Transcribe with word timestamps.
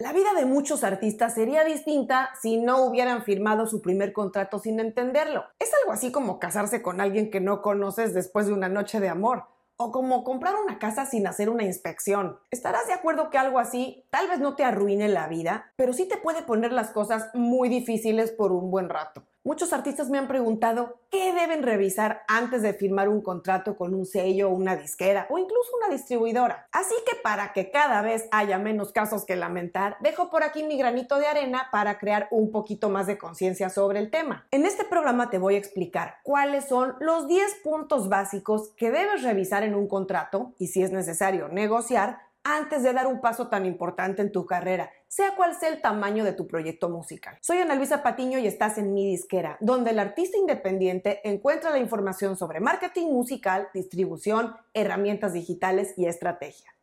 La 0.00 0.12
vida 0.12 0.32
de 0.32 0.44
muchos 0.44 0.84
artistas 0.84 1.34
sería 1.34 1.64
distinta 1.64 2.30
si 2.40 2.56
no 2.56 2.84
hubieran 2.84 3.24
firmado 3.24 3.66
su 3.66 3.82
primer 3.82 4.12
contrato 4.12 4.60
sin 4.60 4.78
entenderlo. 4.78 5.46
Es 5.58 5.72
algo 5.80 5.90
así 5.90 6.12
como 6.12 6.38
casarse 6.38 6.82
con 6.82 7.00
alguien 7.00 7.32
que 7.32 7.40
no 7.40 7.62
conoces 7.62 8.14
después 8.14 8.46
de 8.46 8.52
una 8.52 8.68
noche 8.68 9.00
de 9.00 9.08
amor 9.08 9.46
o 9.76 9.90
como 9.90 10.22
comprar 10.22 10.54
una 10.54 10.78
casa 10.78 11.04
sin 11.04 11.26
hacer 11.26 11.50
una 11.50 11.64
inspección. 11.64 12.38
Estarás 12.52 12.86
de 12.86 12.92
acuerdo 12.92 13.28
que 13.30 13.38
algo 13.38 13.58
así 13.58 14.04
tal 14.10 14.28
vez 14.28 14.38
no 14.38 14.54
te 14.54 14.62
arruine 14.62 15.08
la 15.08 15.26
vida, 15.26 15.72
pero 15.74 15.92
sí 15.92 16.06
te 16.06 16.16
puede 16.16 16.42
poner 16.42 16.72
las 16.72 16.90
cosas 16.90 17.30
muy 17.34 17.68
difíciles 17.68 18.30
por 18.30 18.52
un 18.52 18.70
buen 18.70 18.88
rato. 18.88 19.24
Muchos 19.48 19.72
artistas 19.72 20.10
me 20.10 20.18
han 20.18 20.28
preguntado 20.28 21.00
qué 21.10 21.32
deben 21.32 21.62
revisar 21.62 22.20
antes 22.28 22.60
de 22.60 22.74
firmar 22.74 23.08
un 23.08 23.22
contrato 23.22 23.78
con 23.78 23.94
un 23.94 24.04
sello, 24.04 24.50
una 24.50 24.76
disquera 24.76 25.26
o 25.30 25.38
incluso 25.38 25.74
una 25.78 25.88
distribuidora. 25.88 26.68
Así 26.70 26.94
que 27.10 27.16
para 27.16 27.54
que 27.54 27.70
cada 27.70 28.02
vez 28.02 28.28
haya 28.30 28.58
menos 28.58 28.92
casos 28.92 29.24
que 29.24 29.36
lamentar, 29.36 29.96
dejo 30.00 30.28
por 30.28 30.42
aquí 30.42 30.64
mi 30.64 30.76
granito 30.76 31.18
de 31.18 31.28
arena 31.28 31.68
para 31.72 31.98
crear 31.98 32.28
un 32.30 32.52
poquito 32.52 32.90
más 32.90 33.06
de 33.06 33.16
conciencia 33.16 33.70
sobre 33.70 34.00
el 34.00 34.10
tema. 34.10 34.46
En 34.50 34.66
este 34.66 34.84
programa 34.84 35.30
te 35.30 35.38
voy 35.38 35.54
a 35.54 35.58
explicar 35.58 36.16
cuáles 36.24 36.68
son 36.68 36.96
los 37.00 37.26
10 37.26 37.60
puntos 37.64 38.10
básicos 38.10 38.74
que 38.76 38.90
debes 38.90 39.22
revisar 39.22 39.62
en 39.62 39.74
un 39.74 39.88
contrato 39.88 40.52
y 40.58 40.66
si 40.66 40.82
es 40.82 40.92
necesario 40.92 41.48
negociar 41.48 42.18
antes 42.44 42.82
de 42.82 42.92
dar 42.92 43.06
un 43.06 43.20
paso 43.20 43.48
tan 43.48 43.66
importante 43.66 44.22
en 44.22 44.32
tu 44.32 44.46
carrera, 44.46 44.90
sea 45.08 45.34
cual 45.34 45.54
sea 45.58 45.70
el 45.70 45.80
tamaño 45.80 46.22
de 46.22 46.34
tu 46.34 46.46
proyecto 46.46 46.90
musical. 46.90 47.38
Soy 47.40 47.58
Ana 47.58 47.74
Luisa 47.74 48.02
Patiño 48.02 48.38
y 48.38 48.46
estás 48.46 48.76
en 48.76 48.92
Mi 48.92 49.06
Disquera, 49.10 49.56
donde 49.60 49.90
el 49.90 49.98
artista 49.98 50.36
independiente 50.36 51.20
encuentra 51.28 51.70
la 51.70 51.78
información 51.78 52.36
sobre 52.36 52.60
marketing 52.60 53.06
musical, 53.06 53.68
distribución, 53.72 54.54
herramientas 54.74 55.32
digitales 55.32 55.94
y 55.96 56.06
estrategia. 56.06 56.74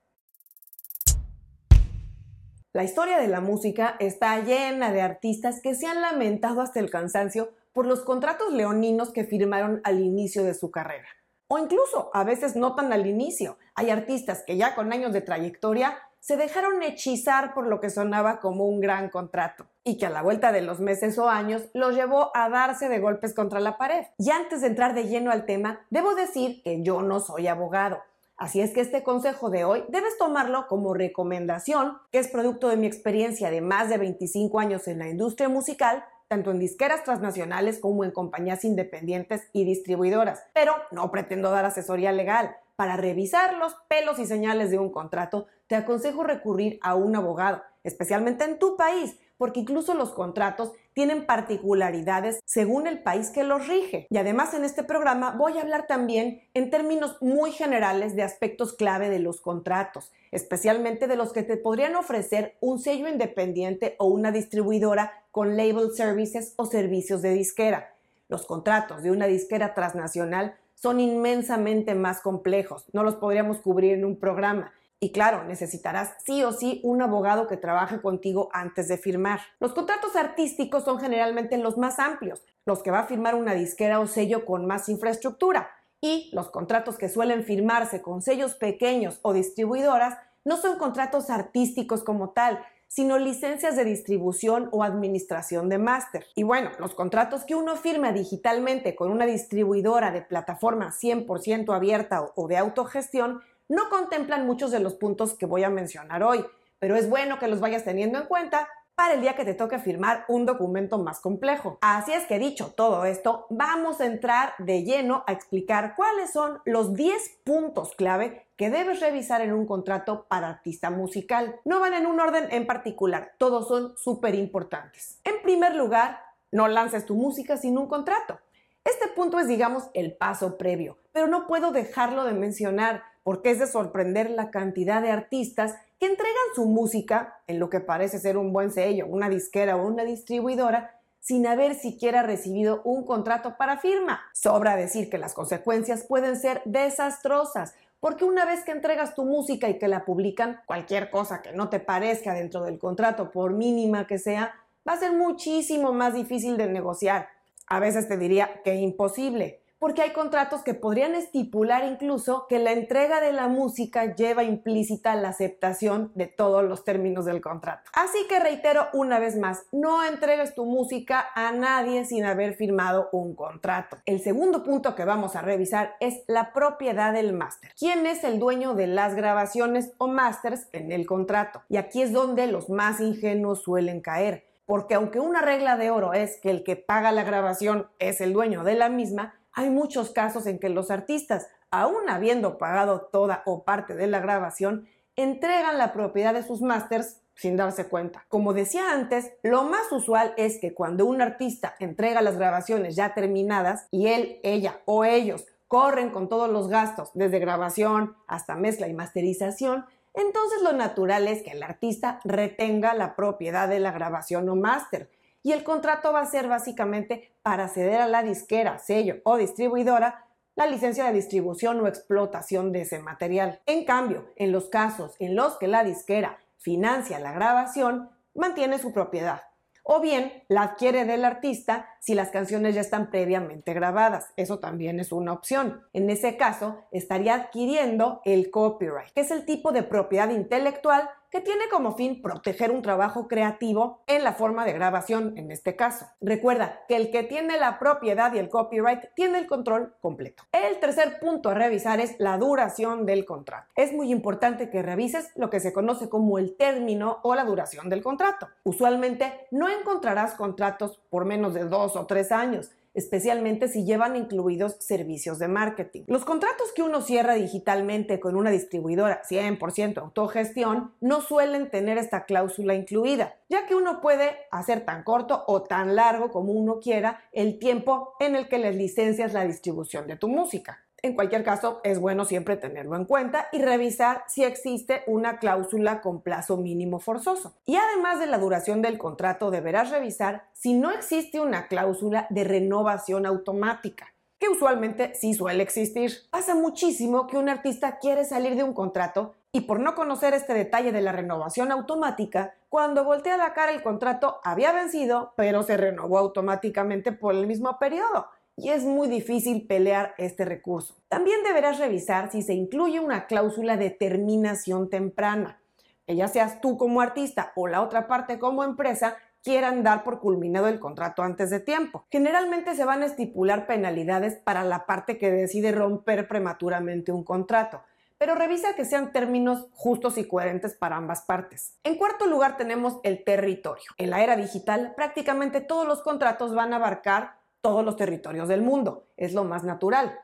La 2.74 2.84
historia 2.84 3.20
de 3.20 3.30
la 3.30 3.40
música 3.40 3.96
está 4.00 4.38
llena 4.42 4.92
de 4.92 5.02
artistas 5.02 5.62
que 5.62 5.76
se 5.76 5.88
han 5.88 6.02
lamentado 6.02 6.62
hasta 6.62 6.82
el 6.82 6.90
cansancio 6.90 7.54
por 7.71 7.86
los 7.86 8.02
contratos 8.02 8.52
leoninos 8.52 9.12
que 9.12 9.24
firmaron 9.24 9.80
al 9.84 10.02
inicio 10.02 10.44
de 10.44 10.55
su 10.55 10.71
carrera 10.71 11.08
o 11.48 11.60
incluso 11.60 12.10
a 12.14 12.24
veces 12.24 12.55
no 12.55 12.76
tan 12.76 12.92
al 12.92 13.05
inicio. 13.05 13.58
Hay 13.76 13.90
artistas 13.90 14.44
que 14.46 14.58
ya 14.58 14.76
con 14.76 14.92
años 14.92 15.14
de 15.14 15.21
trayectoria 15.21 15.98
se 16.26 16.37
dejaron 16.37 16.81
hechizar 16.81 17.54
por 17.54 17.68
lo 17.68 17.79
que 17.79 17.91
sonaba 17.91 18.40
como 18.40 18.65
un 18.65 18.79
gran 18.79 19.09
contrato 19.09 19.68
y 19.84 19.99
que 19.99 20.07
a 20.07 20.09
la 20.09 20.23
vuelta 20.23 20.51
de 20.51 20.63
los 20.63 20.79
meses 20.79 21.20
o 21.20 21.29
años 21.29 21.62
los 21.76 21.93
llevó 21.93 22.35
a 22.35 22.49
darse 22.49 22.90
de 22.90 22.98
golpes 22.98 23.35
contra 23.35 23.59
la 23.59 23.77
pared. 23.77 24.07
Y 24.18 24.31
antes 24.31 24.62
de 24.62 24.68
entrar 24.68 24.96
de 24.96 25.03
lleno 25.03 25.29
al 25.29 25.46
tema, 25.46 25.85
debo 25.91 26.15
decir 26.15 26.63
que 26.63 26.81
yo 26.81 27.03
no 27.03 27.20
soy 27.20 27.46
abogado. 27.46 27.99
Así 28.37 28.59
es 28.59 28.71
que 28.71 28.81
este 28.81 29.03
consejo 29.03 29.51
de 29.51 29.65
hoy 29.65 29.84
debes 29.90 30.18
tomarlo 30.18 30.65
como 30.68 30.96
recomendación, 30.96 31.99
que 32.12 32.18
es 32.18 32.27
producto 32.27 32.70
de 32.70 32.77
mi 32.77 32.87
experiencia 32.87 33.51
de 33.51 33.62
más 33.62 33.90
de 33.90 33.99
25 33.99 34.59
años 34.59 34.87
en 34.87 34.98
la 34.98 35.07
industria 35.07 35.48
musical 35.48 36.05
tanto 36.27 36.51
en 36.51 36.59
disqueras 36.59 37.03
transnacionales 37.03 37.79
como 37.79 38.03
en 38.03 38.12
compañías 38.12 38.65
independientes 38.65 39.48
y 39.53 39.63
distribuidoras, 39.63 40.43
pero 40.53 40.73
no 40.91 41.12
pretendo 41.12 41.51
dar 41.51 41.65
asesoría 41.65 42.12
legal. 42.12 42.55
Para 42.76 42.98
revisar 42.98 43.54
los 43.54 43.73
pelos 43.87 44.20
y 44.20 44.26
señales 44.26 44.70
de 44.70 44.79
un 44.79 44.91
contrato, 44.91 45.48
te 45.68 45.76
aconsejo 45.76 46.23
recurrir 46.23 46.77
a 46.81 46.95
un 46.95 47.15
abogado, 47.15 47.62
especialmente 47.85 48.43
en 48.43 48.59
tu 48.59 48.76
país, 48.76 49.18
porque 49.37 49.62
incluso 49.62 49.93
los 49.93 50.12
contratos 50.12 50.73
tienen 50.93 51.26
particularidades 51.26 52.41
según 52.46 52.85
el 52.87 53.01
país 53.01 53.29
que 53.29 53.46
los 53.46 53.68
rige. 53.70 54.07
Y 54.09 54.18
además 54.18 54.53
en 54.53 54.65
este 54.65 54.84
programa 54.84 55.31
voy 55.37 55.57
a 55.57 55.62
hablar 55.62 55.87
también 55.87 56.41
en 56.53 56.70
términos 56.70 57.18
muy 57.21 57.51
generales 57.51 58.13
de 58.13 58.23
aspectos 58.23 58.73
clave 58.73 59.09
de 59.09 59.20
los 59.20 59.40
contratos, 59.40 60.12
especialmente 60.31 61.07
de 61.07 61.15
los 61.15 61.31
que 61.31 61.43
te 61.43 61.55
podrían 61.55 61.96
ofrecer 61.96 62.57
un 62.59 62.79
sello 62.79 63.07
independiente 63.07 63.96
o 63.99 64.07
una 64.07 64.34
distribuidora 64.34 65.23
con 65.31 65.56
label 65.56 65.91
services 65.91 66.53
o 66.57 66.66
servicios 66.66 67.22
de 67.22 67.34
disquera. 67.34 67.94
Los 68.28 68.46
contratos 68.46 69.01
de 69.01 69.12
una 69.12 69.28
disquera 69.28 69.73
transnacional 69.73 70.56
son 70.75 71.00
inmensamente 71.00 71.96
más 71.96 72.22
complejos, 72.22 72.86
no 72.94 73.03
los 73.03 73.16
podríamos 73.16 73.58
cubrir 73.58 73.94
en 73.94 74.06
un 74.06 74.19
programa 74.19 74.72
y 75.00 75.12
claro, 75.12 75.44
necesitarás 75.44 76.13
sí 76.25 76.44
o 76.44 76.52
sí 76.52 76.80
un 76.84 77.02
abogado 77.02 77.47
que 77.47 77.58
trabaje 77.58 78.02
contigo 78.02 78.50
antes 78.53 78.88
de 78.88 78.97
firmar. 78.97 79.40
Los 79.59 79.74
contratos 79.74 80.16
artísticos 80.16 80.84
son 80.84 81.00
generalmente 81.00 81.58
los 81.58 81.78
más 81.78 82.00
amplios, 82.00 82.44
los 82.66 82.81
que 82.81 82.91
va 82.91 83.00
a 83.00 83.08
firmar 83.08 83.35
una 83.35 83.53
disquera 83.53 84.00
o 84.00 84.08
sello 84.08 84.46
con 84.46 84.66
más 84.66 84.90
infraestructura. 84.90 85.69
Y 86.02 86.30
los 86.34 86.50
contratos 86.50 86.97
que 86.97 87.09
suelen 87.09 87.44
firmarse 87.44 88.02
con 88.02 88.22
sellos 88.22 88.56
pequeños 88.56 89.19
o 89.22 89.34
distribuidoras 89.34 90.18
no 90.44 90.58
son 90.58 90.78
contratos 90.78 91.30
artísticos 91.30 92.03
como 92.03 92.30
tal, 92.30 92.59
sino 92.88 93.18
licencias 93.18 93.75
de 93.75 93.85
distribución 93.85 94.69
o 94.72 94.84
administración 94.84 95.69
de 95.69 95.78
máster. 95.78 96.25
Y 96.35 96.44
bueno, 96.44 96.72
los 96.79 96.94
contratos 96.94 97.44
que 97.44 97.56
uno 97.56 97.75
firma 97.75 98.12
digitalmente 98.12 98.96
con 98.96 99.12
una 99.12 99.25
distribuidora 99.25 100.12
de 100.12 100.22
plataforma 100.22 100.91
100% 100.91 101.75
abierta 101.75 102.31
o 102.35 102.47
de 102.47 102.57
autogestión 102.57 103.41
no 103.68 103.90
contemplan 103.90 104.46
muchos 104.46 104.72
de 104.72 104.79
los 104.79 104.96
puntos 104.96 105.34
que 105.34 105.46
voy 105.46 105.63
a 105.63 105.69
mencionar 105.69 106.23
hoy, 106.23 106.46
pero 106.79 106.96
es 106.96 107.09
bueno 107.09 107.40
que 107.40 107.47
los 107.47 107.59
vayas 107.59 107.84
teniendo 107.84 108.19
en 108.19 108.28
cuenta 108.28 108.68
para 108.96 109.14
el 109.14 109.22
día 109.22 109.36
que 109.36 109.46
te 109.46 109.54
toque 109.54 109.78
firmar 109.78 110.26
un 110.28 110.46
documento 110.46 110.98
más 110.98 111.20
complejo. 111.20 111.78
Así 111.82 112.14
es 112.14 112.26
que 112.26 112.40
dicho 112.40 112.74
todo 112.76 113.06
esto, 113.06 113.46
vamos 113.50 114.00
a 114.00 114.06
entrar 114.06 114.54
de 114.58 114.84
lleno 114.84 115.24
a 115.28 115.34
explicar 115.34 115.96
cuáles 115.96 116.32
son 116.32 116.60
los 116.66 116.94
10 116.96 117.40
puntos 117.44 117.94
clave 117.96 118.48
que 118.56 118.70
debes 118.70 119.02
revisar 119.02 119.42
en 119.42 119.54
un 119.54 119.66
contrato 119.66 120.26
para 120.30 120.48
artista 120.48 120.90
musical. 120.90 121.60
No 121.66 121.82
van 121.82 121.94
en 121.94 122.06
un 122.06 122.20
orden 122.20 122.48
en 122.52 122.66
particular, 122.66 123.34
todos 123.38 123.68
son 123.68 123.98
súper 123.98 124.34
importantes. 124.34 125.20
En 125.26 125.42
primer 125.42 125.76
lugar, 125.76 126.22
no 126.52 126.70
lances 126.70 127.06
tu 127.06 127.16
música 127.16 127.58
sin 127.58 127.78
un 127.78 127.88
contrato. 127.88 128.40
Este 128.86 129.08
punto 129.10 129.40
es, 129.40 129.48
digamos, 129.48 129.90
el 129.94 130.16
paso 130.16 130.58
previo, 130.58 131.00
pero 131.12 131.28
no 131.28 131.48
puedo 131.48 131.72
dejarlo 131.72 132.24
de 132.24 132.34
mencionar 132.34 133.04
porque 133.24 133.50
es 133.50 133.58
de 133.58 133.66
sorprender 133.66 134.30
la 134.30 134.52
cantidad 134.52 135.02
de 135.02 135.10
artistas 135.10 135.76
que 136.00 136.08
entregan 136.08 136.36
su 136.56 136.66
música 136.66 137.42
en 137.48 137.60
lo 137.60 137.70
que 137.70 137.80
parece 137.80 138.20
ser 138.20 138.38
un 138.38 138.52
buen 138.52 138.72
sello, 138.72 139.08
una 139.08 139.30
disquera 139.30 139.76
o 139.76 139.88
una 139.88 140.04
distribuidora, 140.04 141.00
sin 141.20 141.48
haber 141.48 141.76
siquiera 141.76 142.22
recibido 142.22 142.82
un 142.84 143.04
contrato 143.04 143.58
para 143.58 143.80
firma. 143.80 144.22
Sobra 144.34 144.76
decir 144.76 145.10
que 145.10 145.18
las 145.18 145.34
consecuencias 145.34 146.04
pueden 146.04 146.38
ser 146.38 146.62
desastrosas, 146.66 147.74
porque 148.00 148.26
una 148.26 148.46
vez 148.46 148.64
que 148.64 148.72
entregas 148.72 149.16
tu 149.16 149.26
música 149.26 149.68
y 149.68 149.80
que 149.80 149.88
la 149.88 150.06
publican, 150.06 150.62
cualquier 150.68 151.10
cosa 151.10 151.42
que 151.42 151.54
no 151.54 151.70
te 151.70 151.80
parezca 151.80 152.34
dentro 152.36 152.64
del 152.64 152.78
contrato, 152.78 153.32
por 153.32 153.54
mínima 153.54 154.06
que 154.06 154.20
sea, 154.20 154.54
va 154.88 154.94
a 154.94 155.00
ser 155.00 155.14
muchísimo 155.14 155.94
más 155.94 156.14
difícil 156.14 156.58
de 156.58 156.68
negociar. 156.68 157.30
A 157.66 157.80
veces 157.80 158.08
te 158.08 158.18
diría 158.18 158.62
que 158.64 158.76
imposible 158.76 159.65
porque 159.85 160.01
hay 160.01 160.13
contratos 160.13 160.63
que 160.63 160.73
podrían 160.73 161.13
estipular 161.13 161.85
incluso 161.85 162.47
que 162.50 162.57
la 162.57 162.72
entrega 162.72 163.22
de 163.22 163.31
la 163.31 163.47
música 163.47 164.16
lleva 164.16 164.44
implícita 164.44 165.13
la 165.13 165.29
aceptación 165.29 166.12
de 166.16 166.25
todos 166.25 166.63
los 166.63 166.84
términos 166.84 167.25
del 167.25 167.40
contrato. 167.40 167.91
Así 167.94 168.18
que 168.28 168.40
reitero 168.40 168.88
una 168.94 169.19
vez 169.19 169.38
más, 169.38 169.68
no 169.72 170.03
entregues 170.03 170.56
tu 170.56 170.66
música 170.66 171.28
a 171.35 171.51
nadie 171.51 172.03
sin 172.06 172.25
haber 172.25 172.56
firmado 172.56 173.09
un 173.12 173.35
contrato. 173.35 173.97
El 174.07 174.22
segundo 174.22 174.63
punto 174.63 174.96
que 174.96 175.06
vamos 175.06 175.35
a 175.35 175.44
revisar 175.44 175.94
es 176.00 176.23
la 176.25 176.52
propiedad 176.52 177.13
del 177.13 177.34
máster. 177.34 177.69
¿Quién 177.78 178.07
es 178.07 178.23
el 178.23 178.40
dueño 178.40 178.73
de 178.73 178.88
las 178.88 179.13
grabaciones 179.13 179.94
o 180.00 180.07
másters 180.07 180.67
en 180.72 180.91
el 180.91 181.06
contrato? 181.06 181.62
Y 181.69 181.78
aquí 181.78 182.02
es 182.02 182.12
donde 182.12 182.47
los 182.47 182.72
más 182.72 183.00
ingenuos 183.02 183.62
suelen 183.62 184.02
caer 184.02 184.47
porque 184.66 184.96
aunque 184.96 185.19
una 185.19 185.41
regla 185.41 185.78
de 185.78 185.91
oro 185.91 186.13
es 186.13 186.40
que 186.41 186.50
el 186.50 186.63
que 186.63 186.75
paga 186.75 187.12
la 187.12 187.23
grabación 187.23 187.88
es 188.00 188.19
el 188.19 188.34
dueño 188.34 188.63
de 188.63 188.73
la 188.73 188.90
misma, 188.90 189.35
hay 189.56 189.70
muchos 189.70 190.12
casos 190.12 190.46
en 190.46 190.60
que 190.60 190.70
los 190.70 190.92
artistas, 190.92 191.48
aún 191.72 192.10
habiendo 192.10 192.58
pagado 192.58 193.10
toda 193.12 193.42
o 193.46 193.64
parte 193.64 193.96
de 193.96 194.08
la 194.08 194.20
grabación, 194.20 194.88
entregan 195.16 195.78
la 195.78 195.94
propiedad 195.94 196.34
de 196.34 196.44
sus 196.44 196.62
másters 196.62 197.22
sin 197.36 197.58
darse 197.58 197.88
cuenta. 197.88 198.26
Como 198.28 198.54
decía 198.54 198.91
antes, 198.91 199.32
lo 199.44 199.64
más 199.64 199.91
usual 199.91 200.34
es 200.38 200.59
que 200.59 200.74
cuando 200.74 201.06
un 201.06 201.22
artista 201.22 201.76
entrega 201.79 202.22
las 202.22 202.38
grabaciones 202.38 202.96
ya 202.96 203.14
terminadas 203.14 203.88
y 203.91 204.08
él, 204.08 204.40
ella 204.44 204.82
o 204.85 205.06
ellos 205.06 205.46
corren 205.68 206.12
con 206.12 206.29
todos 206.29 206.50
los 206.50 206.68
gastos, 206.68 207.12
desde 207.14 207.40
grabación 207.40 208.16
hasta 208.28 208.56
mezcla 208.56 208.88
y 208.88 208.94
masterización, 208.94 209.85
entonces 210.14 210.62
lo 210.64 210.74
natural 210.74 211.28
es 211.28 211.44
que 211.44 211.52
el 211.52 211.64
artista 211.64 212.20
retenga 212.24 212.94
la 212.94 213.16
propiedad 213.16 213.68
de 213.68 213.79
la 213.79 213.91
grabación 213.91 214.47
o 214.47 214.56
máster 214.56 215.09
y 215.46 215.52
el 215.52 215.64
contrato 215.64 216.12
va 216.12 216.22
a 216.22 216.26
ser 216.26 216.47
básicamente 216.47 217.32
para 217.44 217.68
ceder 217.68 218.02
a 218.02 218.08
la 218.08 218.24
disquera, 218.24 218.80
sello 218.80 219.18
o 219.24 219.38
distribuidora 219.38 220.26
la 220.56 220.66
licencia 220.66 221.06
de 221.06 221.14
distribución 221.14 221.80
o 221.82 221.88
explotación 221.88 222.72
de 222.72 222.82
ese 222.82 222.97
material. 222.97 223.62
En 223.68 223.86
cambio, 223.86 224.26
en 224.38 224.52
los 224.52 224.70
casos 224.70 225.16
en 225.20 225.36
los 225.36 225.58
que 225.58 225.68
la 225.68 225.84
disquera 225.84 226.40
financia 226.58 227.20
la 227.20 227.32
grabación, 227.32 228.09
mantiene 228.34 228.80
su 228.80 228.92
propiedad 228.92 229.44
o 229.84 230.02
bien 230.02 230.44
la 230.47 230.64
adquiere 230.64 231.06
del 231.06 231.24
artista 231.24 231.90
si 232.00 232.16
las 232.16 232.32
canciones 232.32 232.74
ya 232.74 232.82
están 232.82 233.12
previamente 233.12 233.72
grabadas. 233.76 234.32
Eso 234.36 234.58
también 234.58 235.00
es 235.00 235.12
una 235.12 235.32
opción. 235.32 235.84
En 235.94 236.09
ese 236.09 236.38
caso, 236.38 236.82
estaría 236.91 237.36
adquiriendo 237.36 238.22
el 238.26 238.50
copyright, 238.50 239.12
que 239.14 239.22
es 239.22 239.30
el 239.30 239.46
tipo 239.46 239.72
de 239.72 239.84
propiedad 239.84 240.32
intelectual 240.32 241.08
que 241.35 241.41
tiene 241.41 241.67
como 241.70 241.97
fin 241.97 242.22
proteger 242.22 242.72
un 242.72 242.82
trabajo 242.82 243.28
creativo 243.28 244.05
en 244.08 244.23
la 244.23 244.32
forma 244.32 244.64
de 244.64 244.72
grabación 244.72 245.37
en 245.37 245.52
este 245.52 245.76
caso. 245.76 246.05
Recuerda 246.22 246.85
que 246.87 246.96
el 246.96 247.11
que 247.11 247.23
tiene 247.23 247.58
la 247.58 247.78
propiedad 247.78 248.34
y 248.34 248.37
el 248.37 248.47
copyright 248.47 249.02
tiene 249.17 249.40
el 249.40 249.46
control 249.46 249.96
completo. 249.99 250.43
El 250.53 250.79
tercer 250.79 251.20
punto 251.20 251.49
a 251.49 251.53
revisar 251.53 251.99
es 251.99 252.16
la 252.20 252.37
duración 252.37 253.05
del 253.05 253.26
contrato. 253.26 253.67
Es 253.76 253.91
muy 253.91 254.14
importante 254.14 254.70
que 254.70 254.82
revises 254.82 255.29
lo 255.35 255.49
que 255.49 255.59
se 255.59 255.73
conoce 255.73 256.07
como 256.07 256.39
el 256.39 256.55
término 256.55 257.19
o 257.23 257.35
la 257.35 257.43
duración 257.43 257.89
del 257.89 258.01
contrato. 258.01 258.47
Usualmente 258.63 259.45
no 259.51 259.67
encontrarás 259.67 260.35
contratos 260.35 261.01
por 261.09 261.25
menos 261.25 261.53
de 261.53 261.65
dos 261.65 261.97
o 261.97 262.05
tres 262.05 262.31
años 262.31 262.71
especialmente 262.95 263.68
si 263.68 263.86
llevan 263.86 264.15
incluidos 264.15 264.77
servicios 264.80 265.38
de 265.39 265.47
marketing. 265.47 266.03
Los 266.07 266.25
contratos 266.25 266.71
que 266.74 266.81
uno 266.81 267.01
cierra 267.01 267.36
digitalmente 267.36 268.19
con 268.19 268.36
una 268.36 268.50
distribuidora 268.50 269.21
100% 269.30 269.97
autogestión 269.97 270.94
no 271.01 271.21
suelen 271.21 271.69
tener 271.69 271.97
esta 271.97 272.25
cláusula 272.25 272.74
incluida, 272.74 273.36
ya 273.50 273.68
que 273.68 273.75
uno 273.75 274.01
puede 274.01 274.38
hacer 274.51 274.86
tan 274.86 275.03
corto 275.03 275.44
o 275.47 275.63
tan 275.63 275.95
largo 275.95 276.31
como 276.31 276.53
uno 276.53 276.80
quiera 276.80 277.21
el 277.31 277.59
tiempo 277.59 278.13
en 278.19 278.36
el 278.36 278.47
que 278.47 278.57
les 278.57 278.75
licencias 278.75 279.33
la 279.33 279.45
distribución 279.45 280.07
de 280.07 280.15
tu 280.15 280.27
música. 280.27 280.84
En 281.05 281.13
cualquier 281.13 281.43
caso, 281.43 281.81
es 281.83 281.99
bueno 281.99 282.25
siempre 282.25 282.57
tenerlo 282.57 282.95
en 282.95 283.05
cuenta 283.05 283.47
y 283.51 283.61
revisar 283.61 284.23
si 284.27 284.43
existe 284.43 285.03
una 285.05 285.37
cláusula 285.37 286.01
con 286.01 286.21
plazo 286.21 286.57
mínimo 286.57 286.99
forzoso. 286.99 287.53
Y 287.63 287.75
además 287.75 288.19
de 288.19 288.25
la 288.25 288.39
duración 288.39 288.81
del 288.81 288.97
contrato, 288.97 289.51
deberás 289.51 289.91
revisar 289.91 290.47
si 290.53 290.73
no 290.73 290.89
existe 290.89 291.39
una 291.39 291.67
cláusula 291.67 292.25
de 292.31 292.43
renovación 292.43 293.27
automática 293.27 294.07
que 294.39 294.49
usualmente 294.49 295.13
sí 295.13 295.35
suele 295.35 295.61
existir. 295.61 296.11
Pasa 296.31 296.55
muchísimo 296.55 297.27
que 297.27 297.37
un 297.37 297.49
artista 297.49 297.99
quiere 297.99 298.25
salir 298.25 298.55
de 298.55 298.63
un 298.63 298.73
contrato 298.73 299.35
y 299.51 299.61
por 299.61 299.79
no 299.79 299.93
conocer 299.93 300.33
este 300.33 300.55
detalle 300.55 300.91
de 300.91 301.01
la 301.01 301.11
renovación 301.11 301.71
automática, 301.71 302.55
cuando 302.67 303.03
voltea 303.03 303.37
la 303.37 303.53
cara 303.53 303.71
el 303.71 303.83
contrato 303.83 304.39
había 304.43 304.73
vencido, 304.73 305.33
pero 305.37 305.61
se 305.61 305.77
renovó 305.77 306.17
automáticamente 306.17 307.11
por 307.11 307.35
el 307.35 307.45
mismo 307.45 307.77
periodo 307.77 308.27
y 308.57 308.69
es 308.69 308.83
muy 308.83 309.07
difícil 309.07 309.67
pelear 309.67 310.13
este 310.17 310.45
recurso. 310.45 310.95
También 311.09 311.43
deberás 311.43 311.79
revisar 311.79 312.31
si 312.31 312.41
se 312.41 312.53
incluye 312.53 312.99
una 312.99 313.27
cláusula 313.27 313.77
de 313.77 313.89
terminación 313.89 314.89
temprana, 314.89 315.59
que 316.05 316.15
ya 316.15 316.27
seas 316.27 316.61
tú 316.61 316.77
como 316.77 317.01
artista 317.01 317.51
o 317.55 317.67
la 317.67 317.81
otra 317.81 318.07
parte 318.07 318.39
como 318.39 318.63
empresa 318.63 319.17
quieran 319.43 319.83
dar 319.83 320.03
por 320.03 320.19
culminado 320.19 320.67
el 320.67 320.79
contrato 320.79 321.21
antes 321.21 321.51
de 321.51 321.59
tiempo. 321.59 322.05
Generalmente 322.09 322.75
se 322.75 322.85
van 322.85 323.03
a 323.03 323.05
estipular 323.05 323.67
penalidades 323.67 324.37
para 324.37 324.63
la 324.63 324.85
parte 324.85 325.17
que 325.17 325.31
decide 325.31 325.71
romper 325.71 326.27
prematuramente 326.27 327.11
un 327.11 327.23
contrato, 327.23 327.83
pero 328.17 328.33
revisa 328.33 328.75
que 328.75 328.85
sean 328.85 329.11
términos 329.11 329.67
justos 329.73 330.17
y 330.17 330.27
coherentes 330.27 330.73
para 330.73 330.95
ambas 330.95 331.23
partes. 331.23 331.75
En 331.83 331.97
cuarto 331.97 332.25
lugar 332.25 332.57
tenemos 332.57 332.99
el 333.03 333.23
territorio. 333.23 333.85
En 333.97 334.09
la 334.09 334.23
era 334.23 334.35
digital 334.35 334.93
prácticamente 334.95 335.61
todos 335.61 335.85
los 335.85 336.01
contratos 336.01 336.55
van 336.55 336.73
a 336.73 336.77
abarcar 336.77 337.44
todos 337.65 337.83
los 337.83 337.95
territorios 337.95 338.47
del 338.47 338.62
mundo. 338.62 339.07
Es 339.17 339.33
lo 339.33 339.44
más 339.44 339.63
natural. 339.63 340.19